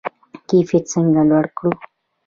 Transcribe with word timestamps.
کیفیت 0.47 0.85
څنګه 0.93 1.21
لوړ 1.29 1.45
کړو؟ 1.57 1.71